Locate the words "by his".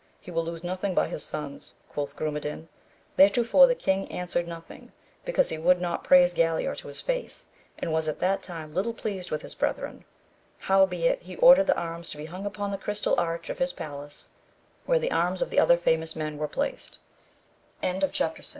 0.95-1.21